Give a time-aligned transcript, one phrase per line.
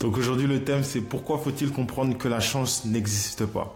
[0.00, 3.74] Donc aujourd'hui le thème c'est pourquoi faut-il comprendre que la chance n'existe pas?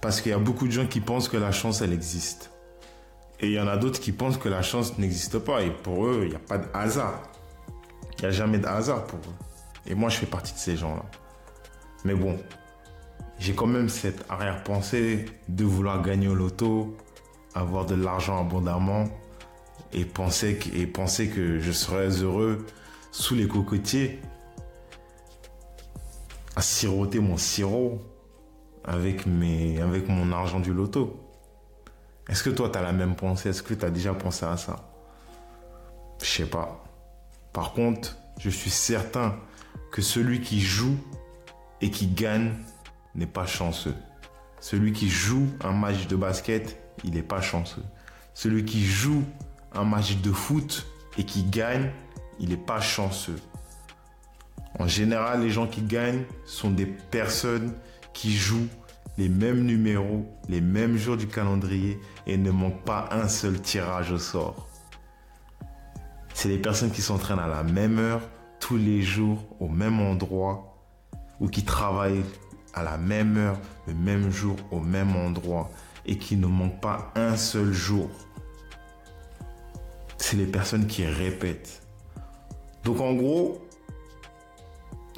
[0.00, 2.50] Parce qu'il y a beaucoup de gens qui pensent que la chance elle existe.
[3.40, 5.62] Et il y en a d'autres qui pensent que la chance n'existe pas.
[5.62, 7.22] Et pour eux, il n'y a pas de hasard.
[8.18, 9.34] Il n'y a jamais de hasard pour eux.
[9.86, 11.04] Et moi, je fais partie de ces gens-là.
[12.04, 12.36] Mais bon,
[13.38, 16.96] j'ai quand même cette arrière-pensée de vouloir gagner au loto,
[17.54, 19.04] avoir de l'argent abondamment
[19.92, 22.66] et penser, que, et penser que je serais heureux
[23.12, 24.20] sous les cocotiers
[26.58, 28.00] à siroter mon sirop
[28.82, 31.16] avec, mes, avec mon argent du loto.
[32.28, 33.50] Est-ce que toi, tu as la même pensée?
[33.50, 34.90] Est-ce que tu as déjà pensé à ça?
[36.20, 36.84] Je sais pas.
[37.52, 39.36] Par contre, je suis certain
[39.92, 40.96] que celui qui joue
[41.80, 42.54] et qui gagne
[43.14, 43.94] n'est pas chanceux.
[44.58, 47.84] Celui qui joue un match de basket, il n'est pas chanceux.
[48.34, 49.22] Celui qui joue
[49.74, 51.92] un match de foot et qui gagne,
[52.40, 53.38] il n'est pas chanceux.
[54.78, 57.74] En général, les gens qui gagnent sont des personnes
[58.12, 58.68] qui jouent
[59.16, 64.12] les mêmes numéros, les mêmes jours du calendrier et ne manque pas un seul tirage
[64.12, 64.68] au sort.
[66.34, 68.20] C'est les personnes qui s'entraînent à la même heure,
[68.60, 70.76] tous les jours, au même endroit,
[71.40, 72.24] ou qui travaillent
[72.74, 75.68] à la même heure, le même jour, au même endroit,
[76.06, 78.08] et qui ne manquent pas un seul jour.
[80.16, 81.82] C'est les personnes qui répètent.
[82.84, 83.67] Donc en gros,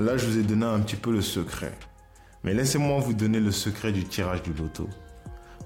[0.03, 1.73] là je vous ai donné un petit peu le secret.
[2.43, 4.89] Mais laissez-moi vous donner le secret du tirage du loto.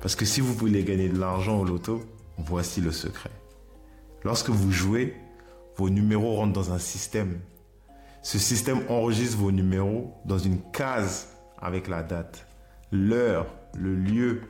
[0.00, 2.02] Parce que si vous voulez gagner de l'argent au loto,
[2.38, 3.30] voici le secret.
[4.24, 5.14] Lorsque vous jouez,
[5.76, 7.40] vos numéros rentrent dans un système.
[8.22, 11.28] Ce système enregistre vos numéros dans une case
[11.60, 12.46] avec la date,
[12.90, 14.42] l'heure, le lieu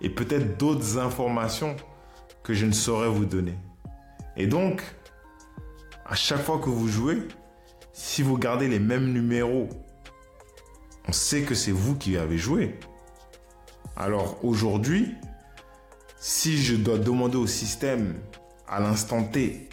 [0.00, 1.76] et peut-être d'autres informations
[2.42, 3.58] que je ne saurais vous donner.
[4.36, 4.82] Et donc,
[6.06, 7.18] à chaque fois que vous jouez,
[7.98, 9.68] si vous gardez les mêmes numéros
[11.08, 12.78] on sait que c'est vous qui avez joué.
[13.96, 15.14] Alors aujourd'hui,
[16.20, 18.14] si je dois demander au système
[18.68, 19.68] à l'instant T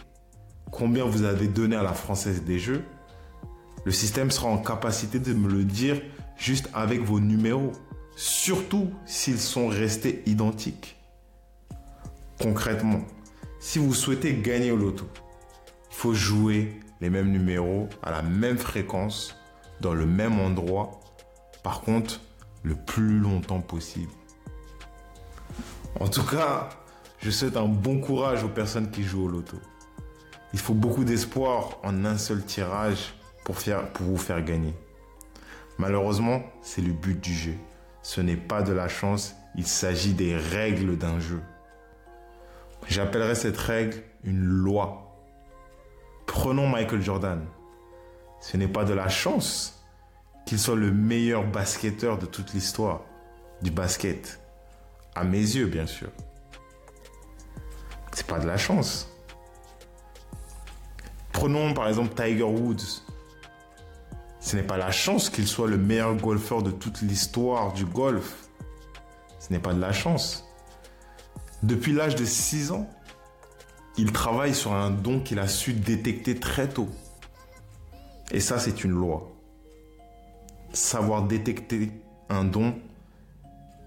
[0.72, 2.84] combien vous avez donné à la française des jeux,
[3.84, 6.02] le système sera en capacité de me le dire
[6.38, 7.74] juste avec vos numéros,
[8.16, 10.96] surtout s'ils sont restés identiques.
[12.42, 13.02] Concrètement,
[13.59, 15.06] si vous souhaitez gagner au loto,
[15.92, 19.35] il faut jouer les mêmes numéros à la même fréquence,
[19.81, 21.01] dans le même endroit
[21.66, 22.22] par contre,
[22.61, 24.11] le plus longtemps possible.
[26.00, 26.69] En tout cas,
[27.17, 29.57] je souhaite un bon courage aux personnes qui jouent au loto.
[30.53, 34.75] Il faut beaucoup d'espoir en un seul tirage pour, faire, pour vous faire gagner.
[35.79, 37.56] Malheureusement, c'est le but du jeu.
[38.03, 41.41] Ce n'est pas de la chance, il s'agit des règles d'un jeu.
[42.88, 45.05] J'appellerais cette règle une loi.
[46.45, 47.44] Prenons Michael Jordan.
[48.39, 49.83] Ce n'est pas de la chance,
[50.45, 53.01] qu'il soit le meilleur basketteur de toute l'histoire
[53.63, 54.39] du basket.
[55.16, 56.09] À mes yeux, bien sûr.
[58.11, 59.09] C'est pas de la chance.
[61.33, 63.01] Prenons par exemple Tiger Woods.
[64.39, 68.50] Ce n'est pas la chance qu'il soit le meilleur golfeur de toute l'histoire du golf.
[69.39, 70.47] Ce n'est pas de la chance.
[71.63, 72.88] Depuis l'âge de 6 ans,
[73.97, 76.89] il travaille sur un don qu'il a su détecter très tôt.
[78.31, 79.35] Et ça, c'est une loi
[80.75, 81.91] savoir détecter
[82.29, 82.75] un don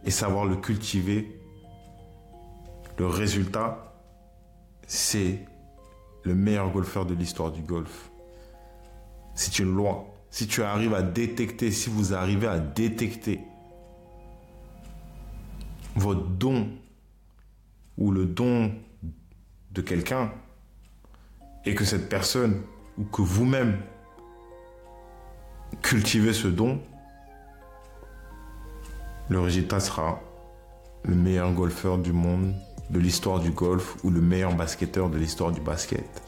[0.04, 1.40] et savoir le cultiver,
[2.98, 3.94] le résultat,
[4.86, 5.40] c'est
[6.24, 8.10] le meilleur golfeur de l'histoire du golf.
[9.34, 10.06] C'est une loi.
[10.30, 13.40] Si tu arrives à détecter, si vous arrivez à détecter
[15.94, 16.68] votre don
[17.96, 18.72] ou le don
[19.80, 20.32] quelqu'un
[21.64, 22.62] et que cette personne
[22.96, 23.80] ou que vous-même
[25.82, 26.80] cultiver ce don,
[29.28, 30.20] le résultat sera
[31.04, 32.54] le meilleur golfeur du monde,
[32.90, 36.22] de l'histoire du golf ou le meilleur basketteur de l'histoire du basket.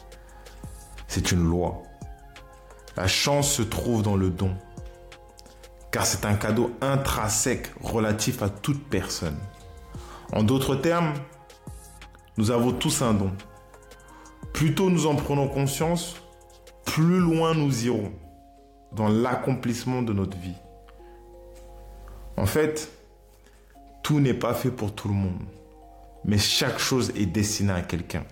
[1.08, 1.82] C'est une loi.
[2.96, 4.54] La chance se trouve dans le don,
[5.90, 9.38] car c'est un cadeau intrinsèque relatif à toute personne.
[10.32, 11.14] En d'autres termes,
[12.36, 13.32] nous avons tous un don.
[14.60, 16.16] Plus tôt nous en prenons conscience,
[16.84, 18.12] plus loin nous irons
[18.92, 20.58] dans l'accomplissement de notre vie.
[22.36, 22.92] En fait,
[24.02, 25.40] tout n'est pas fait pour tout le monde,
[26.26, 28.22] mais chaque chose est destinée à quelqu'un.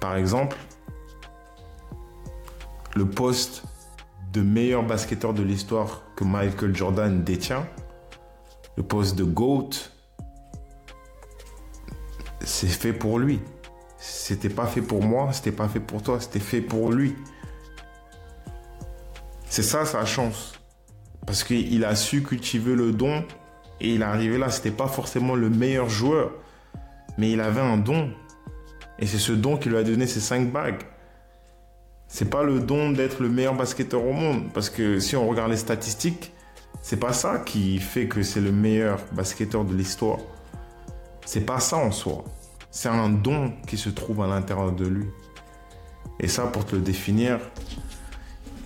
[0.00, 0.56] Par exemple,
[2.96, 3.62] le poste
[4.32, 7.68] de meilleur basketteur de l'histoire que Michael Jordan détient,
[8.76, 9.70] le poste de GOAT,
[12.40, 13.40] c'est fait pour lui.
[14.02, 17.14] C'était pas fait pour moi, c'était pas fait pour toi, c'était fait pour lui.
[19.44, 20.54] C'est ça sa chance.
[21.26, 23.24] Parce qu'il a su cultiver le don
[23.78, 24.48] et il est arrivé là.
[24.48, 26.32] C'était pas forcément le meilleur joueur,
[27.18, 28.10] mais il avait un don.
[28.98, 30.80] Et c'est ce don qui lui a donné ses cinq bagues.
[32.08, 34.50] C'est pas le don d'être le meilleur basketteur au monde.
[34.54, 36.32] Parce que si on regarde les statistiques,
[36.80, 40.20] c'est pas ça qui fait que c'est le meilleur basketteur de l'histoire.
[41.26, 42.24] C'est pas ça en soi.
[42.70, 45.06] C'est un don qui se trouve à l'intérieur de lui.
[46.20, 47.40] Et ça, pour te le définir,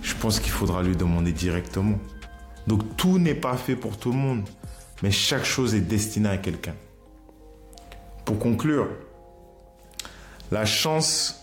[0.02, 1.98] je pense qu'il faudra lui demander directement.
[2.66, 4.48] Donc tout n'est pas fait pour tout le monde,
[5.02, 6.74] mais chaque chose est destinée à quelqu'un.
[8.24, 8.88] Pour conclure,
[10.50, 11.40] la chance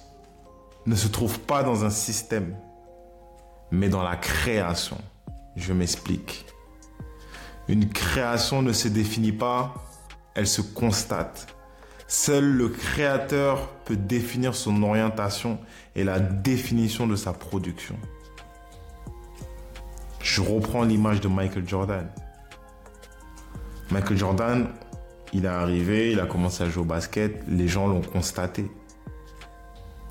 [0.85, 2.55] ne se trouve pas dans un système,
[3.71, 4.97] mais dans la création.
[5.55, 6.45] Je m'explique.
[7.67, 9.73] Une création ne se définit pas,
[10.33, 11.47] elle se constate.
[12.13, 15.59] Seul le créateur peut définir son orientation
[15.95, 17.95] et la définition de sa production.
[20.19, 22.09] Je reprends l'image de Michael Jordan.
[23.91, 24.67] Michael Jordan,
[25.31, 28.69] il est arrivé, il a commencé à jouer au basket, les gens l'ont constaté.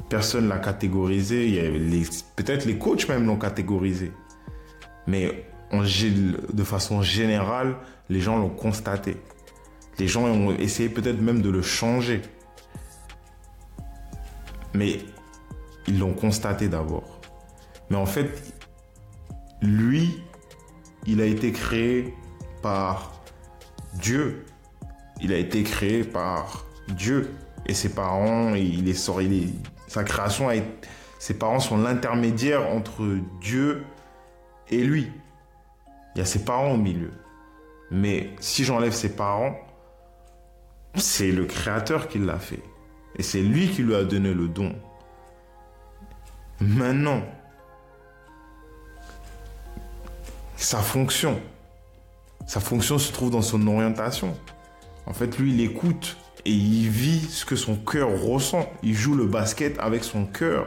[0.08, 1.70] Personne l'a catégorisé,
[2.34, 4.10] peut-être les coachs même l'ont catégorisé.
[5.06, 7.76] Mais de façon générale,
[8.08, 9.18] les gens l'ont constaté.
[10.00, 12.22] Les gens ont essayé peut-être même de le changer.
[14.72, 15.00] Mais
[15.86, 17.20] ils l'ont constaté d'abord.
[17.90, 18.54] Mais en fait,
[19.60, 20.22] lui,
[21.06, 22.14] il a été créé
[22.62, 23.20] par
[23.92, 24.46] Dieu.
[25.20, 27.34] Il a été créé par Dieu.
[27.66, 29.52] Et ses parents, il est sorti,
[29.86, 30.54] sa création, a
[31.18, 33.84] ses parents sont l'intermédiaire entre Dieu
[34.70, 35.12] et lui.
[36.14, 37.12] Il y a ses parents au milieu.
[37.90, 39.58] Mais si j'enlève ses parents,
[40.94, 42.62] c'est le Créateur qui l'a fait.
[43.16, 44.74] Et c'est lui qui lui a donné le don.
[46.60, 47.22] Maintenant,
[50.56, 51.40] sa fonction,
[52.46, 54.36] sa fonction se trouve dans son orientation.
[55.06, 58.70] En fait, lui, il écoute et il vit ce que son cœur ressent.
[58.82, 60.66] Il joue le basket avec son cœur.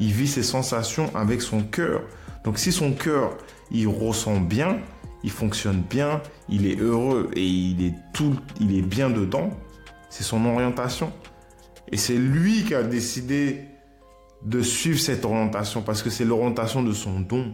[0.00, 2.02] Il vit ses sensations avec son cœur.
[2.44, 3.36] Donc si son cœur,
[3.70, 4.78] il ressent bien,
[5.22, 9.50] il fonctionne bien, il est heureux et il est tout, il est bien dedans,
[10.14, 11.12] c'est son orientation.
[11.90, 13.64] Et c'est lui qui a décidé
[14.44, 17.52] de suivre cette orientation parce que c'est l'orientation de son don.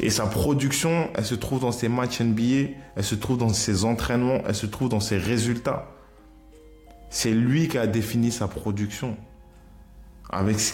[0.00, 3.84] Et sa production, elle se trouve dans ses matchs NBA, elle se trouve dans ses
[3.84, 5.86] entraînements, elle se trouve dans ses résultats.
[7.08, 9.16] C'est lui qui a défini sa production
[10.28, 10.72] avec ce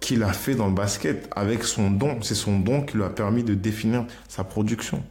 [0.00, 2.18] qu'il a fait dans le basket avec son don.
[2.20, 5.02] C'est son don qui lui a permis de définir sa production.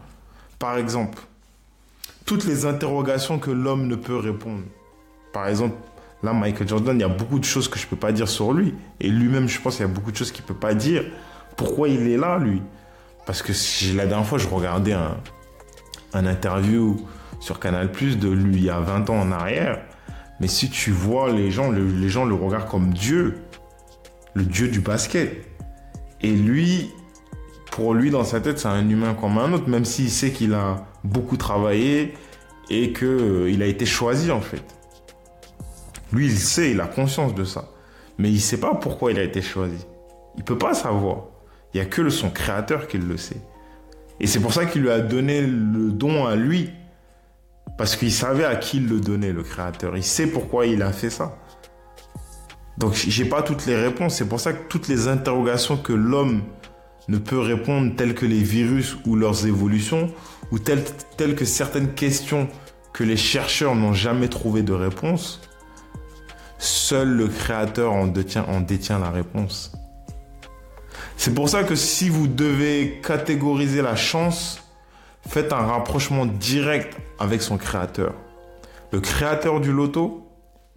[0.59, 1.17] Par exemple,
[2.25, 4.63] toutes les interrogations que l'homme ne peut répondre.
[5.33, 5.75] Par exemple,
[6.21, 8.27] là, Michael Jordan, il y a beaucoup de choses que je ne peux pas dire
[8.27, 8.73] sur lui.
[8.99, 11.03] Et lui-même, je pense qu'il y a beaucoup de choses qu'il ne peut pas dire.
[11.57, 12.61] Pourquoi il est là, lui?
[13.25, 13.51] Parce que
[13.95, 15.15] la dernière fois, je regardais un,
[16.13, 17.07] interview
[17.39, 19.81] sur Canal Plus de lui il y a 20 ans en arrière.
[20.39, 23.39] Mais si tu vois les gens, les gens le regardent comme Dieu
[24.33, 25.45] le dieu du basket.
[26.21, 26.91] Et lui,
[27.73, 30.53] pour lui, dans sa tête, c'est un humain comme un autre, même s'il sait qu'il
[30.53, 32.13] a beaucoup travaillé
[32.69, 34.63] et qu'il euh, a été choisi en fait.
[36.11, 37.71] Lui, il sait, il a conscience de ça.
[38.19, 39.87] Mais il ne sait pas pourquoi il a été choisi.
[40.35, 41.23] Il ne peut pas savoir.
[41.73, 43.41] Il n'y a que son créateur qui le sait.
[44.19, 46.69] Et c'est pour ça qu'il lui a donné le don à lui.
[47.75, 49.97] Parce qu'il savait à qui il le donnait, le créateur.
[49.97, 51.39] Il sait pourquoi il a fait ça.
[52.77, 54.13] Donc j'ai pas toutes les réponses.
[54.13, 56.43] C'est pour ça que toutes les interrogations que l'homme
[57.07, 60.11] ne peut répondre, telles que les virus ou leurs évolutions,
[60.51, 60.83] ou telles,
[61.35, 62.47] que certaines questions
[62.93, 65.41] que les chercheurs n'ont jamais trouvé de réponse,
[66.59, 69.73] seul le créateur en détient, en détient la réponse.
[71.17, 74.61] C'est pour ça que si vous devez catégoriser la chance,
[75.27, 78.13] faites un rapprochement direct avec son créateur.
[78.91, 80.23] Le créateur du loto,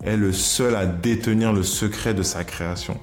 [0.05, 2.99] est le seul à détenir le secret de sa création,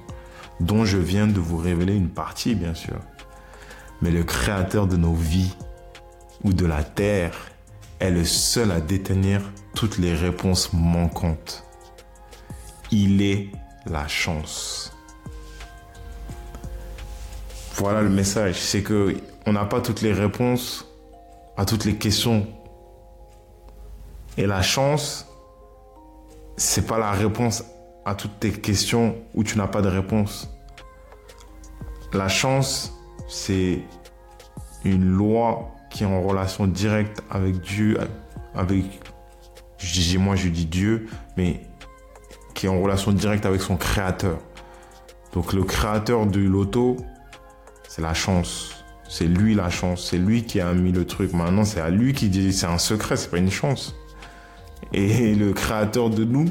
[0.60, 2.96] dont je viens de vous révéler une partie, bien sûr.
[4.04, 5.56] Mais le créateur de nos vies
[6.42, 7.32] ou de la terre
[8.00, 9.40] est le seul à détenir
[9.74, 11.64] toutes les réponses manquantes.
[12.90, 13.48] Il est
[13.86, 14.92] la chance.
[17.76, 20.86] Voilà le message, c'est que on n'a pas toutes les réponses
[21.56, 22.46] à toutes les questions.
[24.36, 25.26] Et la chance,
[26.58, 27.64] c'est pas la réponse
[28.04, 30.50] à toutes tes questions où tu n'as pas de réponse.
[32.12, 32.93] La chance,
[33.28, 33.80] c'est
[34.84, 37.98] une loi qui est en relation directe avec Dieu,
[38.54, 38.84] avec,
[39.78, 41.60] je moi je dis Dieu, mais
[42.54, 44.38] qui est en relation directe avec son créateur.
[45.32, 46.96] Donc le créateur du loto,
[47.88, 48.84] c'est la chance.
[49.08, 50.08] C'est lui la chance.
[50.10, 51.32] C'est lui qui a mis le truc.
[51.32, 53.94] Maintenant, c'est à lui qui dit c'est un secret, c'est pas une chance.
[54.92, 56.48] Et le créateur de nous,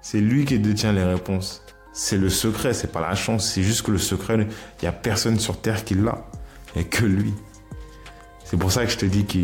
[0.00, 1.63] c'est lui qui détient les réponses.
[1.96, 3.52] C'est le secret, c'est pas la chance.
[3.52, 4.48] C'est juste que le secret, il
[4.82, 6.26] n'y a personne sur Terre qui l'a.
[6.74, 7.32] Il a que lui.
[8.44, 9.38] C'est pour ça que je te dis que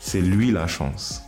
[0.00, 1.22] c'est lui la chance.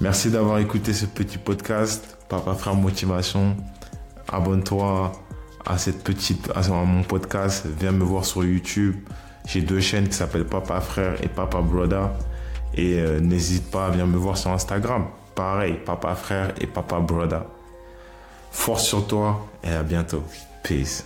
[0.00, 2.18] Merci d'avoir écouté ce petit podcast.
[2.28, 3.56] Papa Frère Motivation.
[4.28, 5.12] Abonne-toi
[5.64, 7.66] à cette petite, à mon podcast.
[7.78, 8.96] Viens me voir sur YouTube.
[9.46, 12.10] J'ai deux chaînes qui s'appellent Papa Frère et Papa Brother.
[12.74, 15.06] Et euh, n'hésite pas à venir me voir sur Instagram.
[15.36, 17.44] Pareil, Papa Frère et Papa Brother.
[18.50, 20.22] Force sur toi et à bientôt.
[20.62, 21.04] Peace.